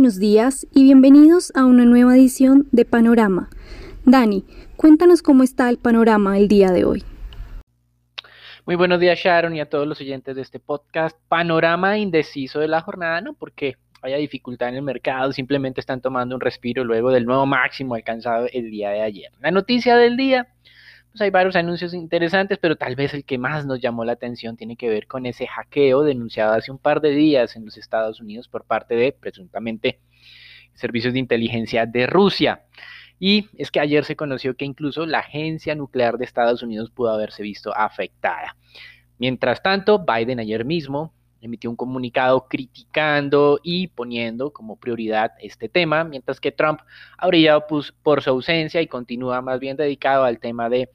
[0.00, 3.50] buenos días y bienvenidos a una nueva edición de Panorama.
[4.06, 4.46] Dani,
[4.78, 7.04] cuéntanos cómo está el panorama el día de hoy.
[8.64, 11.18] Muy buenos días Sharon y a todos los oyentes de este podcast.
[11.28, 13.34] Panorama indeciso de la jornada, ¿no?
[13.34, 17.94] Porque haya dificultad en el mercado, simplemente están tomando un respiro luego del nuevo máximo
[17.94, 19.30] alcanzado el día de ayer.
[19.42, 20.48] La noticia del día,
[21.10, 24.56] pues hay varios anuncios interesantes, pero tal vez el que más nos llamó la atención
[24.56, 28.20] tiene que ver con ese hackeo denunciado hace un par de días en los Estados
[28.20, 30.00] Unidos por parte de presuntamente
[30.74, 32.62] servicios de inteligencia de Rusia.
[33.18, 37.10] Y es que ayer se conoció que incluso la agencia nuclear de Estados Unidos pudo
[37.10, 38.56] haberse visto afectada.
[39.18, 46.04] Mientras tanto, Biden ayer mismo emitió un comunicado criticando y poniendo como prioridad este tema,
[46.04, 46.80] mientras que Trump
[47.16, 47.66] ha brillado
[48.02, 50.90] por su ausencia y continúa más bien dedicado al tema de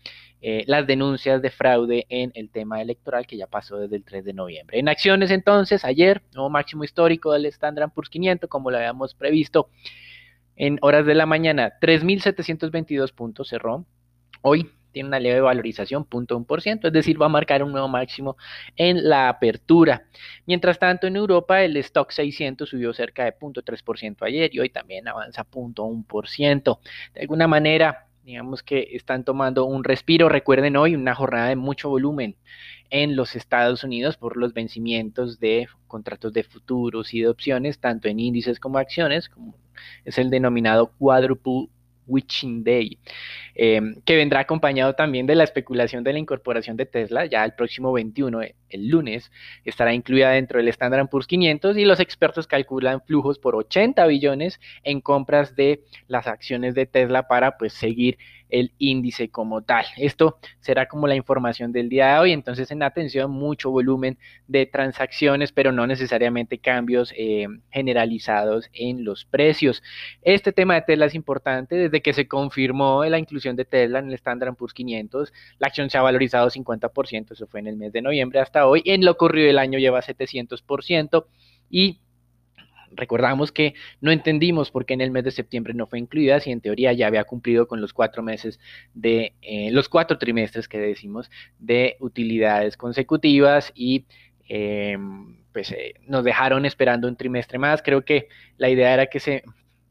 [0.48, 4.24] eh, las denuncias de fraude en el tema electoral que ya pasó desde el 3
[4.26, 4.78] de noviembre.
[4.78, 9.70] En acciones entonces, ayer, nuevo máximo histórico del Standard Poor's 500, como lo habíamos previsto,
[10.56, 13.86] en horas de la mañana, 3.722 puntos cerró.
[14.44, 18.38] Hoy tiene una leve valorización, 0.1%, es decir, va a marcar un nuevo máximo
[18.78, 20.06] en la apertura.
[20.46, 25.06] Mientras tanto, en Europa el stock 600 subió cerca de 0.3% ayer y hoy también
[25.10, 26.80] avanza 0.1%.
[27.14, 30.30] De alguna manera, digamos que están tomando un respiro.
[30.30, 32.38] Recuerden hoy una jornada de mucho volumen
[32.90, 38.08] en los Estados Unidos por los vencimientos de contratos de futuros y de opciones, tanto
[38.08, 39.56] en índices como acciones, como
[40.06, 41.68] es el denominado quadruple
[42.08, 42.98] Witching Day,
[43.56, 47.54] em, que vendrá acompañado también de la especulación de la incorporación de Tesla, ya el
[47.54, 49.32] próximo 21, eh, el lunes,
[49.64, 54.60] estará incluida dentro del Standard Poor's 500 y los expertos calculan flujos por 80 billones
[54.84, 58.18] en compras de las acciones de Tesla para pues seguir
[58.50, 59.86] el índice como tal.
[59.98, 64.18] Esto será como la información del día de hoy, entonces en atención mucho volumen
[64.48, 69.84] de transacciones, pero no necesariamente cambios eh, generalizados en los precios.
[70.22, 74.08] Este tema de Tesla es importante desde que se confirmó la inclusión de Tesla en
[74.08, 77.92] el Standard Poor's 500, la acción se ha valorizado 50%, eso fue en el mes
[77.94, 81.26] de noviembre hasta hoy, en lo corrido del año lleva 700%
[81.70, 82.00] y
[82.96, 86.52] recordamos que no entendimos por qué en el mes de septiembre no fue incluida, si
[86.52, 88.60] en teoría ya había cumplido con los cuatro meses
[88.94, 91.30] de, eh, los cuatro trimestres que decimos
[91.60, 94.06] de utilidades consecutivas y
[94.48, 97.82] em, pues eh, nos dejaron esperando un trimestre más.
[97.82, 99.44] Creo que la idea era que se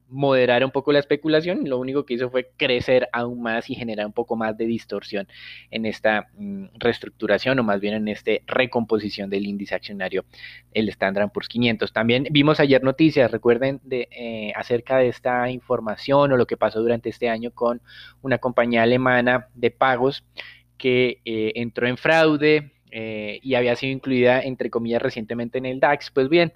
[0.08, 4.06] moderar un poco la especulación, lo único que hizo fue crecer aún más y generar
[4.06, 5.26] un poco más de distorsión
[5.70, 10.24] en esta mm, reestructuración o más bien en esta recomposición del índice accionario,
[10.72, 11.92] el Standard Poor's 500.
[11.92, 16.80] También vimos ayer noticias, recuerden, de, eh, acerca de esta información o lo que pasó
[16.80, 17.80] durante este año con
[18.22, 20.24] una compañía alemana de pagos
[20.76, 25.80] que eh, entró en fraude, eh, y había sido incluida, entre comillas, recientemente en el
[25.80, 26.12] DAX.
[26.12, 26.52] Pues bien,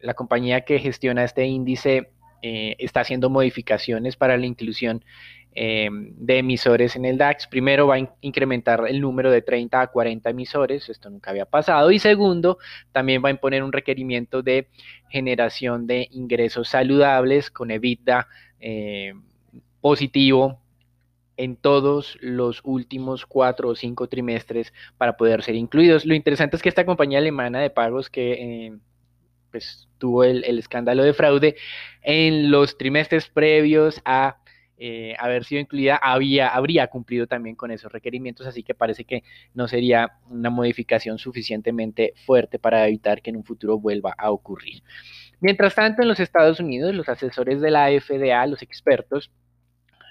[0.00, 2.10] la compañía que gestiona este índice
[2.42, 5.04] eh, está haciendo modificaciones para la inclusión
[5.52, 7.46] em, de emisores en el DAX.
[7.46, 11.90] Primero va a incrementar el número de 30 a 40 emisores, esto nunca había pasado.
[11.90, 12.58] Y segundo,
[12.92, 14.68] también va a imponer un requerimiento de
[15.10, 18.26] generación de ingresos saludables con EBITDA
[18.60, 19.22] em,
[19.82, 20.60] positivo
[21.36, 26.06] en todos los últimos cuatro o cinco trimestres para poder ser incluidos.
[26.06, 28.78] Lo interesante es que esta compañía alemana de pagos que
[29.50, 31.56] pues, tuvo el, escándalo de fraude,
[32.02, 34.38] en los trimestres previos a
[34.78, 39.22] eh, haber sido incluida, había, habría cumplido también con esos requerimientos, así que parece que
[39.52, 44.82] no sería una modificación suficientemente fuerte para evitar que en un futuro vuelva a ocurrir.
[45.40, 49.30] Mientras tanto, en los Estados Unidos, los asesores de la FDA, los expertos,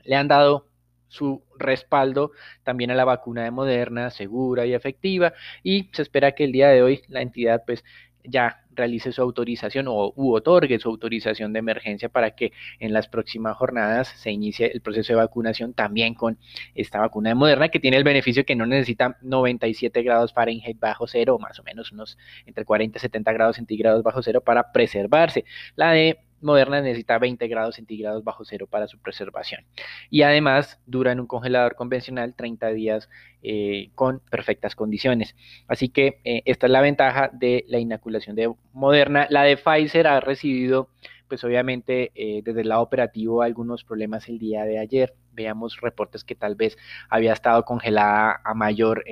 [0.04, 0.70] le han dado
[1.08, 2.32] su respaldo
[2.64, 5.34] también a la vacuna de Moderna, segura y efectiva,
[5.64, 7.84] y se espera que el día de hoy la entidad pues
[8.30, 13.08] ya realice su autorización o u otorgue su autorización de emergencia para que en las
[13.08, 16.38] próximas jornadas se inicie el proceso de vacunación también con
[16.76, 21.08] esta vacuna de Moderna que tiene el beneficio que no necesita 97 grados Fahrenheit bajo
[21.08, 25.44] cero, más o menos unos entre 40 y 70 grados centígrados bajo cero para preservarse.
[25.76, 29.66] La de Moderna necesita 20 grados centígrados bajo cero para su preservación.
[30.10, 33.10] Y además dura en un congelador convencional 30 días
[33.44, 35.36] eh, con perfectas condiciones.
[35.68, 39.28] Así que eh, esta es la ventaja de la inoculación de Moderna.
[39.30, 40.90] La de Pfizer ha recibido,
[41.28, 45.14] pues obviamente, eh, desde el lado operativo algunos problemas el día de ayer.
[45.34, 46.78] Veamos reportes que tal vez
[47.10, 49.04] había estado congelada a mayor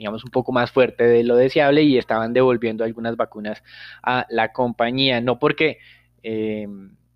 [0.00, 3.62] digamos, un poco más fuerte de lo deseable y estaban devolviendo algunas vacunas
[4.02, 5.76] a la compañía, no porque
[6.22, 6.66] eh,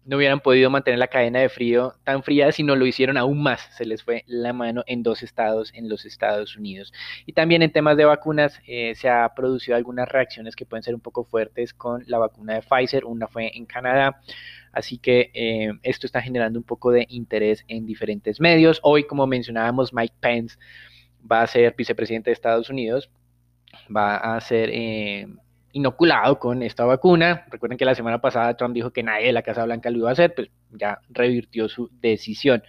[0.05, 3.69] no hubieran podido mantener la cadena de frío tan fría, sino lo hicieron aún más.
[3.77, 6.93] Se les fue la mano en dos estados en los Estados Unidos.
[7.27, 10.95] Y también en temas de vacunas eh, se ha producido algunas reacciones que pueden ser
[10.95, 13.05] un poco fuertes con la vacuna de Pfizer.
[13.05, 14.21] Una fue en Canadá.
[14.73, 18.81] Así que eh, esto está generando un poco de interés en diferentes medios.
[18.83, 20.59] Hoy, como mencionábamos, Mike Pence
[21.31, 23.11] va a ser vicepresidente de Estados Unidos.
[23.95, 24.71] Va a ser
[25.75, 27.44] inoculado con esta vacuna.
[27.50, 30.09] Recuerden que la semana pasada Trump dijo que nadie de la Casa Blanca lo iba
[30.09, 32.62] a hacer, pues ya revirtió su decisión.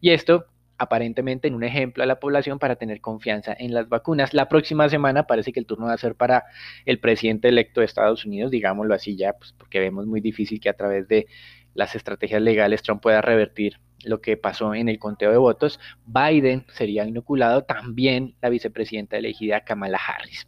[0.00, 0.46] Y esto
[0.78, 4.32] aparentemente en un ejemplo a la población para tener confianza en las vacunas.
[4.32, 6.44] La próxima semana parece que el turno va a ser para
[6.86, 10.68] el presidente electo de Estados Unidos, digámoslo así ya, pues porque vemos muy difícil que
[10.68, 11.26] a través de
[11.74, 15.80] las estrategias legales Trump pueda revertir lo que pasó en el conteo de votos.
[16.06, 20.46] Biden sería inoculado, también la vicepresidenta elegida Kamala Harris.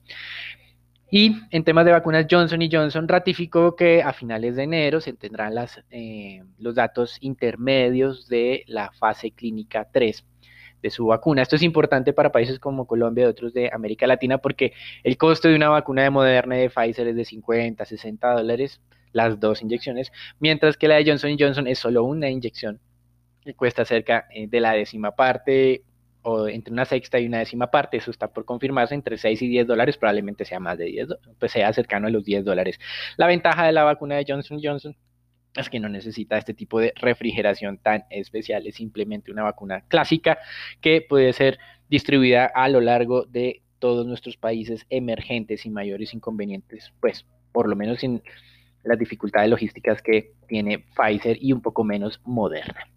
[1.16, 5.54] Y en temas de vacunas, Johnson Johnson ratificó que a finales de enero se tendrán
[5.54, 10.24] las, eh, los datos intermedios de la fase clínica 3
[10.82, 11.42] de su vacuna.
[11.42, 14.72] Esto es importante para países como Colombia y otros de América Latina porque
[15.04, 18.80] el costo de una vacuna de Moderna y de Pfizer es de 50, 60 dólares,
[19.12, 20.10] las dos inyecciones,
[20.40, 22.80] mientras que la de Johnson Johnson es solo una inyección
[23.44, 25.84] y cuesta cerca eh, de la décima parte
[26.24, 29.48] o entre una sexta y una décima parte, eso está por confirmarse, entre 6 y
[29.48, 32.78] 10 dólares, probablemente sea más de 10, pues sea cercano a los 10 dólares.
[33.16, 34.96] La ventaja de la vacuna de Johnson Johnson
[35.54, 40.38] es que no necesita este tipo de refrigeración tan especial, es simplemente una vacuna clásica
[40.80, 46.92] que puede ser distribuida a lo largo de todos nuestros países emergentes sin mayores inconvenientes,
[47.00, 48.22] pues por lo menos sin
[48.82, 52.88] las dificultades logísticas que tiene Pfizer y un poco menos Moderna.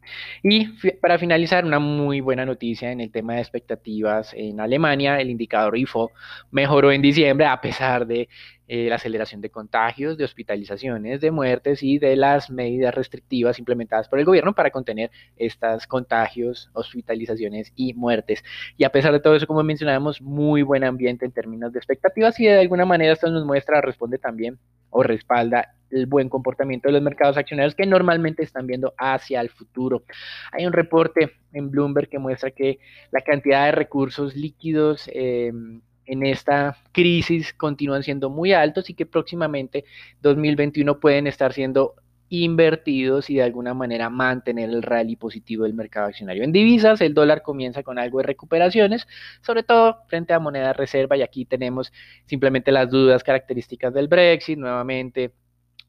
[0.44, 0.68] Y
[1.02, 5.78] para finalizar, una muy buena noticia en el tema de expectativas en Alemania, el indicador
[5.78, 6.12] IFO
[6.52, 8.30] mejoró en diciembre a pesar de
[8.70, 14.10] eh, la aceleración de contagios, de hospitalizaciones, de muertes y de las medidas restrictivas implementadas
[14.10, 18.44] por el gobierno para contener estos contagios, hospitalizaciones y muertes.
[18.78, 22.38] Y a pesar de todo eso, como mencionábamos, muy buen ambiente en términos de expectativas
[22.42, 24.60] y de alguna manera esto nos muestra, responde también
[24.90, 29.50] o respalda el buen comportamiento de los mercados accionarios que normalmente están viendo hacia el
[29.50, 30.04] futuro.
[30.52, 32.80] Hay un reporte en Bloomberg que muestra que
[33.12, 39.06] la cantidad de recursos líquidos em, en esta crisis continúan siendo muy altos y que
[39.06, 39.86] próximamente
[40.22, 41.96] 2021 pueden estar siendo
[42.30, 46.44] invertidos y de alguna manera mantener el rally positivo del mercado accionario.
[46.44, 49.08] En divisas, el dólar comienza con algo de recuperaciones,
[49.42, 51.92] sobre todo frente a moneda reserva, y aquí tenemos
[52.26, 55.32] simplemente las dudas características del Brexit, nuevamente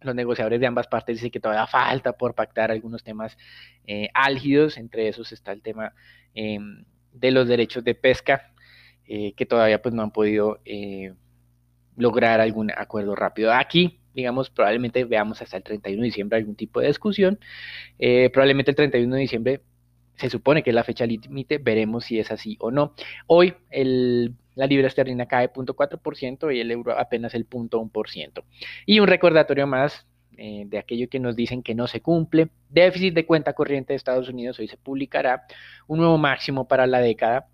[0.01, 3.37] los negociadores de ambas partes dicen que todavía falta por pactar algunos temas
[3.87, 5.95] eh, álgidos, entre esos está el tema
[6.35, 8.53] em, de los derechos de pesca,
[9.07, 11.13] eh, que todavía pues no han podido eh,
[11.97, 13.53] lograr algún acuerdo rápido.
[13.53, 17.39] Aquí, digamos, probablemente veamos hasta el 31 de diciembre algún tipo de discusión.
[18.33, 19.63] probablemente el 31 de diciembre
[20.19, 22.95] se supone que es la fecha límite, veremos si es así o no.
[23.27, 28.43] Hoy la libra esterlina cae 0.4% y el euro apenas el 0.1%.
[28.85, 30.07] Y un recordatorio más
[30.37, 32.49] eh, de aquello que nos dicen que no se cumple.
[32.69, 35.47] Déficit de cuenta corriente de Estados Unidos, hoy se publicará
[35.87, 37.49] un nuevo máximo para la década,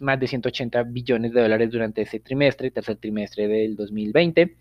[0.00, 4.56] más de 180 billones de dólares durante este trimestre, tercer trimestre del 2020.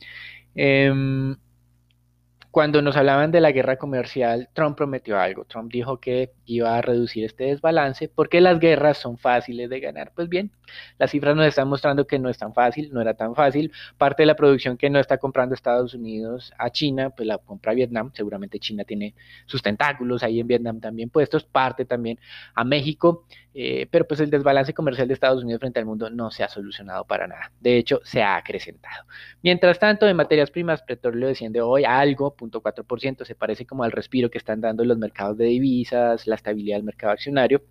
[2.58, 5.46] Cuando nos hablaban de la guerra comercial, Trump prometió algo.
[5.46, 10.12] Trump dijo que iba a reducir este desbalance porque las guerras son fáciles de ganar.
[10.16, 10.50] Pues bien,
[10.98, 13.72] las cifras nos están mostrando que no es tan fácil, no era tan fácil.
[14.00, 17.76] Parte de la producción que no está comprando Estados Unidos a China, pues la compra
[17.76, 18.10] Vietnam.
[18.16, 19.14] Seguramente China tiene
[19.46, 21.44] sus tentáculos ahí en Vietnam también puestos.
[21.44, 22.18] Parte también
[22.56, 23.26] a México.
[23.60, 26.48] Eh, pero pues el desbalance comercial de Estados Unidos frente al mundo no se ha
[26.48, 27.52] solucionado para nada.
[27.60, 29.06] De hecho, se ha acrecentado.
[29.42, 34.30] Mientras tanto, en materias primas, petróleo desciende hoy algo, 0.4%, se parece como al respiro
[34.30, 37.62] que están dando los mercados de divisas, la estabilidad del mercado accionario.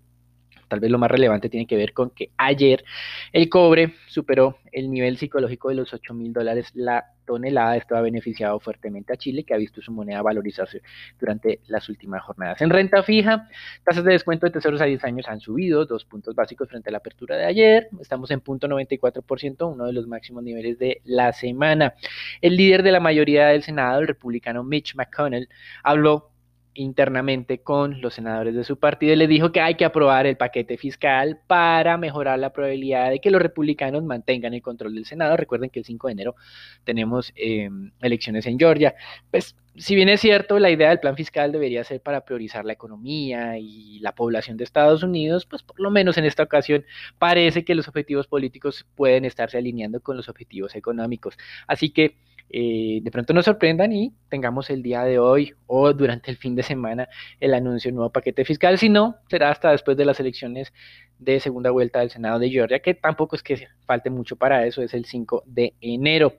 [0.67, 2.83] Tal vez lo más relevante tiene que ver con que ayer
[3.31, 7.77] el cobre superó el nivel psicológico de los 8 mil dólares la tonelada.
[7.77, 10.81] Esto ha beneficiado fuertemente a Chile, que ha visto su moneda valorizarse
[11.19, 12.61] durante las últimas jornadas.
[12.61, 13.47] En renta fija,
[13.83, 16.93] tasas de descuento de tesoros a 10 años han subido dos puntos básicos frente a
[16.93, 17.89] la apertura de ayer.
[17.99, 21.93] Estamos en punto 94%, uno de los máximos niveles de la semana.
[22.41, 25.49] El líder de la mayoría del Senado, el republicano Mitch McConnell,
[25.83, 26.31] habló
[26.77, 30.37] internamente con los senadores de su partido y le dijo que hay que aprobar el
[30.37, 35.35] paquete fiscal para mejorar la probabilidad de que los republicanos mantengan el control del Senado.
[35.35, 36.35] Recuerden que el 5 de enero
[36.83, 38.95] tenemos em, elecciones en Georgia.
[39.31, 42.73] Pues si bien es cierto, la idea del plan fiscal debería ser para priorizar la
[42.73, 46.85] economía y la población de Estados Unidos, pues por lo menos en esta ocasión
[47.19, 51.37] parece que los objetivos políticos pueden estarse alineando con los objetivos económicos.
[51.67, 52.15] Así que
[52.49, 56.55] eh, de pronto nos sorprendan y tengamos el día de hoy o durante el fin
[56.55, 58.77] de semana el anuncio de un nuevo paquete fiscal.
[58.77, 60.71] Si no, será hasta después de las elecciones
[61.19, 64.81] de segunda vuelta del Senado de Georgia, que tampoco es que falte mucho para eso,
[64.81, 66.35] es el 5 de enero.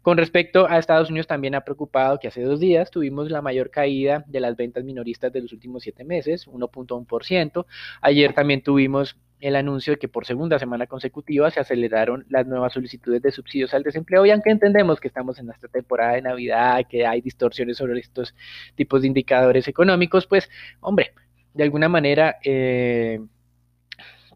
[0.00, 3.70] Con respecto a Estados Unidos, también ha preocupado que hace dos días tuvimos la mayor
[3.70, 7.66] caída de las ventas minoristas de los últimos siete meses, 1.1%.
[8.00, 12.72] Ayer también tuvimos el anuncio de que por segunda semana consecutiva se aceleraron las nuevas
[12.72, 16.86] solicitudes de subsidios al desempleo y aunque entendemos que estamos en esta temporada de Navidad,
[16.88, 18.36] que hay distorsiones sobre estos
[18.76, 20.48] tipos de indicadores económicos, pues
[20.80, 21.12] hombre,
[21.54, 22.36] de alguna manera...
[22.44, 23.20] Eh,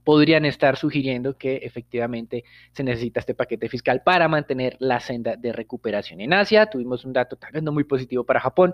[0.05, 5.53] podrían estar sugiriendo que efectivamente se necesita este paquete fiscal para mantener la senda de
[5.53, 6.21] recuperación.
[6.21, 8.73] En Asia tuvimos un dato tal no muy positivo para Japón,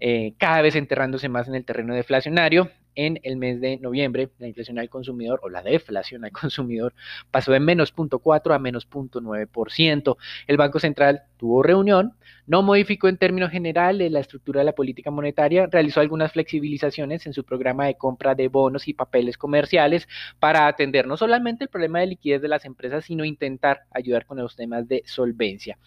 [0.00, 4.48] eh, cada vez enterrándose más en el terreno deflacionario en el mes de noviembre, la
[4.48, 6.94] inflación al consumidor o la deflación al consumidor
[7.30, 10.16] pasó de menos 0.4 a menos 0.9%.
[10.46, 12.14] El Banco Central tuvo reunión,
[12.46, 17.32] no modificó en términos generales la estructura de la política monetaria, realizó algunas flexibilizaciones en
[17.32, 22.00] su programa de compra de bonos y papeles comerciales para atender no solamente el problema
[22.00, 25.78] de liquidez de las empresas, sino intentar ayudar con los temas de solvencia.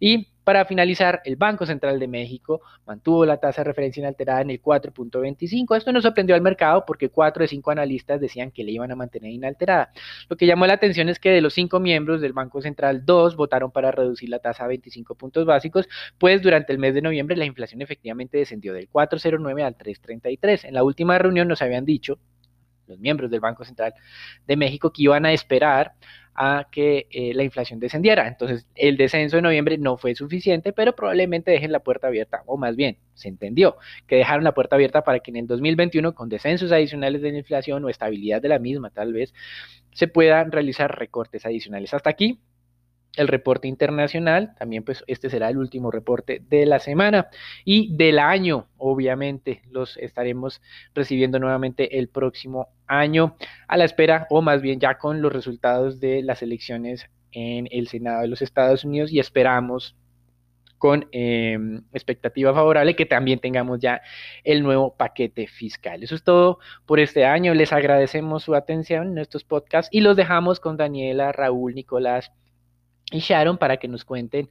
[0.00, 4.50] Y para finalizar, el Banco Central de México mantuvo la tasa de referencia inalterada en
[4.50, 5.76] el 4.25.
[5.76, 8.94] Esto no sorprendió al mercado porque cuatro de cinco analistas decían que le iban a
[8.94, 9.90] mantener inalterada.
[10.28, 13.34] Lo que llamó la atención es que de los cinco miembros del Banco Central, dos
[13.34, 17.36] votaron para reducir la tasa a 25 puntos básicos, pues durante el mes de noviembre
[17.36, 20.66] la inflación efectivamente descendió del 4.09 al 3.33.
[20.66, 22.20] En la última reunión nos habían dicho
[22.86, 23.94] los miembros del Banco Central
[24.46, 25.94] de México que iban a esperar
[26.36, 28.28] a que eh, la inflación descendiera.
[28.28, 32.58] Entonces, el descenso de noviembre no fue suficiente, pero probablemente dejen la puerta abierta, o
[32.58, 33.76] más bien, se entendió
[34.06, 37.38] que dejaron la puerta abierta para que en el 2021, con descensos adicionales de la
[37.38, 39.32] inflación o estabilidad de la misma, tal vez,
[39.92, 41.94] se puedan realizar recortes adicionales.
[41.94, 42.38] Hasta aquí
[43.16, 47.28] el reporte internacional, también pues este será el último reporte de la semana
[47.64, 50.62] y del año, obviamente los estaremos
[50.94, 53.36] recibiendo nuevamente el próximo año
[53.68, 57.88] a la espera o más bien ya con los resultados de las elecciones en el
[57.88, 59.96] Senado de los Estados Unidos y esperamos
[60.78, 64.02] con em, expectativa favorable que también tengamos ya
[64.44, 66.02] el nuevo paquete fiscal.
[66.02, 67.54] Eso es todo por este año.
[67.54, 72.32] Les agradecemos su atención en estos podcasts y los dejamos con Daniela, Raúl, Nicolás
[73.10, 74.50] y Sharon para que nos cuenten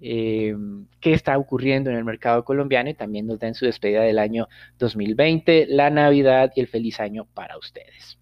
[0.00, 0.54] eh,
[1.00, 4.48] qué está ocurriendo en el mercado colombiano y también nos den su despedida del año
[4.78, 8.18] 2020, la Navidad y el feliz año para ustedes.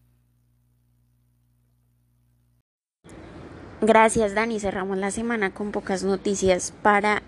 [3.80, 7.22] Gracias Dani, cerramos la semana con pocas noticias para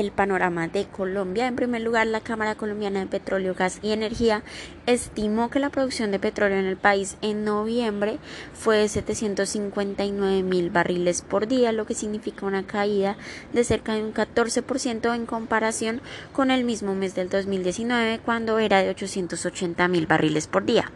[0.00, 1.46] el panorama de Colombia.
[1.46, 4.42] En primer lugar, la Cámara Colombiana de Petróleo, Gas y Energía
[4.84, 8.18] estimó que la producción de petróleo en el país en noviembre
[8.52, 13.16] fue de 759 mil barriles por día, lo que significa una caída
[13.54, 18.82] de cerca de un 14% en comparación con el mismo mes del 2019, cuando era
[18.82, 20.92] de 880 mil barriles por día.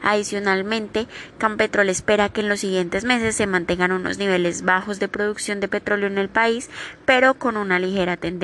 [0.00, 1.08] Adicionalmente,
[1.38, 5.66] Campetrol espera que en los siguientes meses se mantengan unos niveles bajos de producción de
[5.66, 6.70] petróleo en el país,
[7.04, 8.43] pero con una ligera tendencia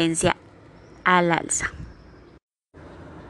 [1.05, 1.71] al alza.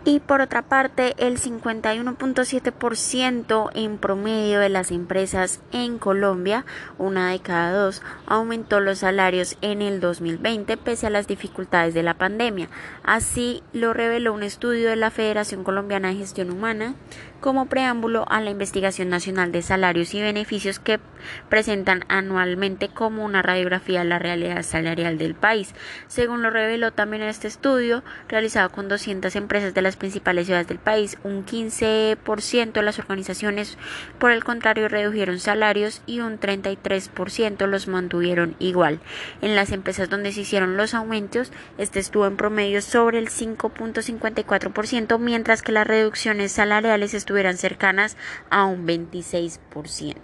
[0.02, 6.64] Y por otra parte, el 51.7% en promedio de las empresas en Colombia,
[6.96, 12.02] una de cada dos, aumentó los salarios en el 2020 pese a las dificultades de
[12.02, 12.70] la pandemia.
[13.02, 16.94] Así lo reveló un estudio de la Federación Colombiana de Gestión Humana
[17.40, 21.00] como preámbulo a la investigación nacional de salarios y beneficios que
[21.48, 25.74] presentan anualmente como una radiografía de la realidad salarial del país.
[26.06, 30.78] Según lo reveló también este estudio, realizado con 200 empresas de las principales ciudades del
[30.78, 33.78] país, un 15% de las organizaciones,
[34.18, 39.00] por el contrario, redujeron salarios y un 33% los mantuvieron igual.
[39.40, 45.18] En las empresas donde se hicieron los aumentos, este estuvo en promedio sobre el 5.54%,
[45.18, 48.16] mientras que las reducciones salariales estuvieron estuvieran cercanas
[48.50, 50.16] a un 26%.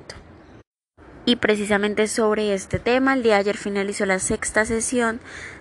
[1.24, 5.20] Y precisamente sobre este tema, el día de ayer finalizó la sexta sesión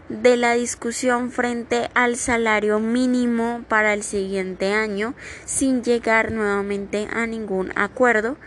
[0.10, 5.14] de la discusión frente al salario mínimo para el siguiente año
[5.46, 8.38] sin llegar nuevamente a ningún acuerdo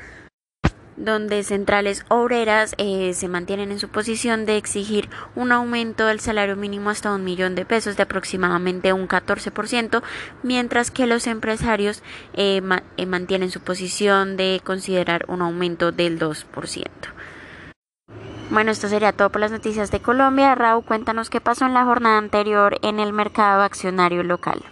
[0.99, 6.57] donde centrales obreras eh, se mantienen en su posición de exigir un aumento del salario
[6.57, 10.03] mínimo hasta un millón de pesos de aproximadamente un 14%,
[10.43, 12.03] mientras que los empresarios
[12.35, 12.61] eh,
[12.97, 16.87] eh, mantienen su posición de considerar un aumento del 2%.
[18.51, 20.55] Bueno, esto sería todo por las noticias de Colombia.
[20.55, 24.65] Raúl, cuéntanos qué pasó en la jornada anterior en el mercado accionario local.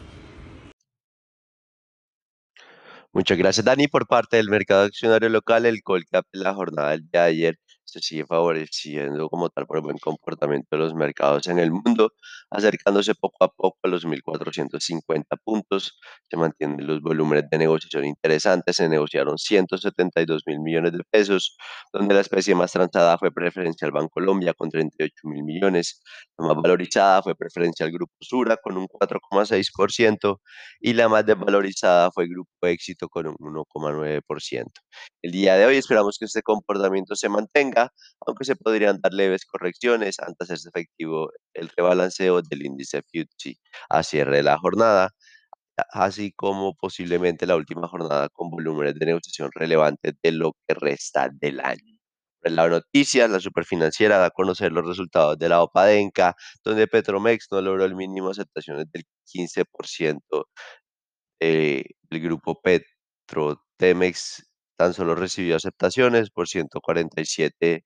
[3.16, 3.88] Muchas gracias, Dani.
[3.88, 7.58] Por parte del mercado accionario local, el Colcap la jornada del día de ayer
[7.96, 12.12] se sigue favoreciendo como tal por el buen comportamiento de los mercados en el mundo,
[12.50, 15.98] acercándose poco a poco a los 1.450 puntos.
[16.28, 21.56] Se mantienen los volúmenes de negociación interesantes, se negociaron 172 mil millones de pesos,
[21.92, 26.02] donde la especie más transada fue preferencial Bancolombia con 38 mil millones,
[26.38, 30.40] la más valorizada fue preferencial Grupo Sura con un 4,6%
[30.80, 34.64] y la más desvalorizada fue Grupo Éxito con un 1,9%.
[35.22, 37.85] El día de hoy esperamos que este comportamiento se mantenga,
[38.26, 43.56] aunque se podrían dar leves correcciones antes de hacerse efectivo el rebalanceo del índice FTSE
[43.90, 45.10] a cierre de la jornada,
[45.92, 51.28] así como posiblemente la última jornada con volúmenes de negociación relevantes de lo que resta
[51.32, 51.96] del año.
[52.42, 57.48] En la noticia, la superfinanciera da a conocer los resultados de la OPADENCA, donde Petromex
[57.50, 60.46] no logró el mínimo aceptaciones del 15%
[61.40, 64.46] eh, el grupo Petrotemex
[64.76, 67.84] tan solo recibió aceptaciones por 147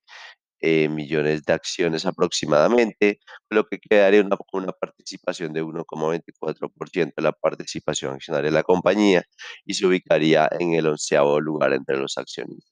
[0.63, 3.19] eh, millones de acciones aproximadamente,
[3.49, 9.23] lo que quedaría una, una participación de 1,24% de la participación accionaria de la compañía
[9.65, 12.71] y se ubicaría en el onceavo lugar entre los accionistas.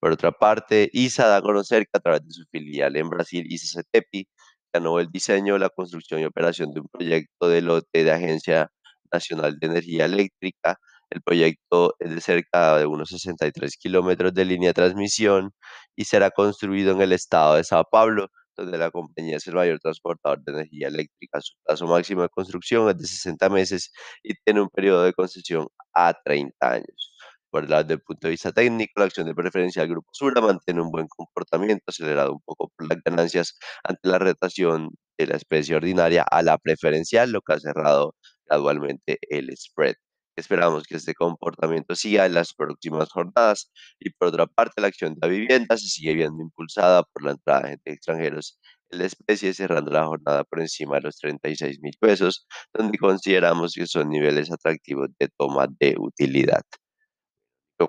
[0.00, 3.44] Por otra parte, ISA da a conocer que a través de su filial en Brasil,
[3.48, 4.26] ISA CETEPI,
[4.72, 8.70] ganó el diseño, la construcción y operación de un proyecto de lote de Agencia
[9.12, 10.78] Nacional de Energía Eléctrica.
[11.10, 15.52] El proyecto es de cerca de unos 63 kilómetros de línea de transmisión
[15.96, 19.80] y será construido en el estado de Sao Paulo, donde la compañía es el mayor
[19.80, 21.40] transportador de energía eléctrica.
[21.40, 25.66] Su plazo máximo de construcción es de 60 meses y tiene un periodo de concesión
[25.94, 27.14] a 30 años.
[27.50, 30.40] Por el lado del punto de vista técnico, la acción de preferencia del Grupo Sura
[30.40, 35.36] mantiene un buen comportamiento, acelerado un poco por las ganancias ante la retación de la
[35.36, 38.14] especie ordinaria a la preferencial, lo que ha cerrado
[38.46, 39.96] gradualmente el spread.
[40.40, 45.14] Esperamos que este comportamiento siga en las próximas jornadas y por otra parte la acción
[45.14, 48.58] de la vivienda se sigue viendo impulsada por la entrada de gente extranjeros
[48.90, 53.74] en la especie cerrando la jornada por encima de los 36 mil pesos donde consideramos
[53.74, 56.62] que son niveles atractivos de toma de utilidad.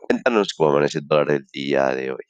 [0.07, 2.25] cuéntanos cómo amanece el dólar el día de hoy.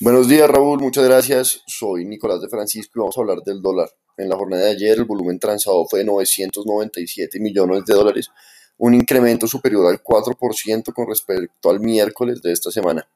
[0.00, 1.62] Buenos días Raúl, muchas gracias.
[1.68, 3.88] Soy Nicolás de Francisco y vamos a hablar del dólar.
[4.18, 8.30] En la jornada de ayer el volumen transado fue de 997 millones de dólares,
[8.78, 13.08] un incremento superior al 4% con respecto al miércoles de esta semana.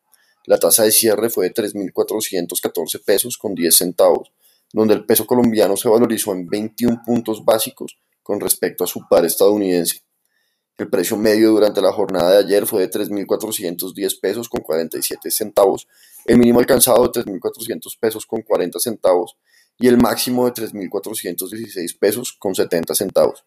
[0.47, 4.33] La tasa de cierre fue de 3.414 pesos con 10 centavos,
[4.73, 9.25] donde el peso colombiano se valorizó en 21 puntos básicos con respecto a su par
[9.25, 10.03] estadounidense.
[10.79, 15.87] El precio medio durante la jornada de ayer fue de 3.410 pesos con 47 centavos,
[16.25, 19.37] el mínimo alcanzado de 3.400 pesos con 40 centavos
[19.79, 23.45] y el máximo de 3.416 pesos con 70 centavos.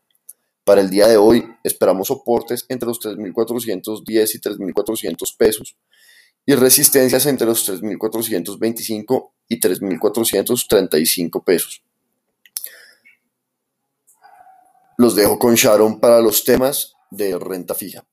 [0.63, 5.75] Para el día de hoy esperamos soportes entre los 3.410 y 3.400 pesos
[6.45, 11.83] y resistencias entre los 3.425 y 3.435 pesos.
[14.97, 18.05] Los dejo con Sharon para los temas de renta fija.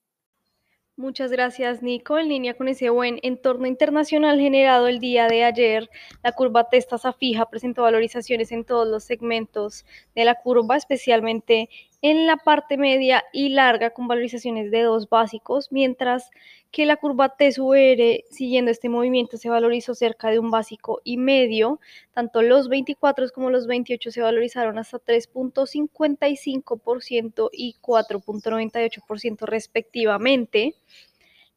[1.00, 2.18] Muchas gracias, Nico.
[2.18, 5.88] En línea con ese buen entorno internacional generado el día de ayer,
[6.22, 11.70] la curva testasa fija presentó valorizaciones en todos los segmentos de la curva, especialmente
[12.02, 16.30] en la parte media y larga con valorizaciones de dos básicos, mientras
[16.70, 21.80] que la curva TSUR, siguiendo este movimiento, se valorizó cerca de un básico y medio.
[22.14, 30.74] Tanto los 24 como los 28 se valorizaron hasta 3.55% y 4.98% respectivamente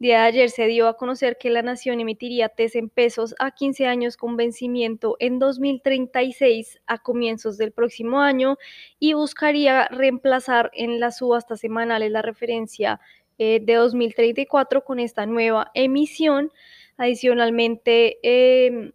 [0.04, 3.52] día de ayer se dio a conocer que la nación emitiría TES en pesos a
[3.52, 8.58] 15 años con vencimiento en 2036 a comienzos del próximo año
[9.00, 13.00] y buscaría reemplazar en las subastas semanales la referencia
[13.38, 16.52] eh, de 2034 con esta nueva emisión.
[16.98, 18.92] Adicionalmente, em,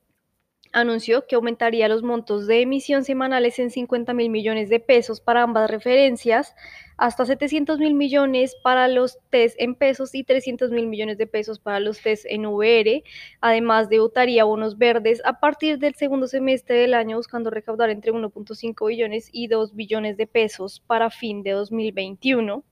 [0.80, 5.42] anunció que aumentaría los montos de emisión semanales en 50 mil millones de pesos para
[5.42, 6.54] ambas referencias,
[6.96, 11.58] hasta 700 mil millones para los test en pesos y 300 mil millones de pesos
[11.58, 13.04] para los test en VR.
[13.40, 18.88] Además, debutaría bonos verdes a partir del segundo semestre del año, buscando recaudar entre 1.5
[18.88, 22.64] billones y 2 billones de pesos para fin de 2021.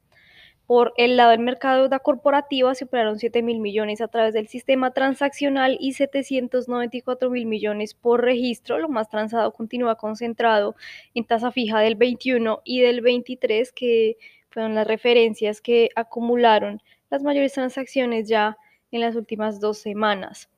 [0.66, 4.35] Por el lado del mercado de deuda corporativa se operaron 7 mil millones a través
[4.35, 8.79] del sistema transaccional y 794 mil millones por registro.
[8.79, 10.74] Lo más transado continúa concentrado
[11.14, 14.16] en tasa fija del 21 y del 23, que
[14.50, 18.59] fueron las referencias que acumularon las mayores transacciones ya
[18.90, 20.48] en las últimas dos semanas.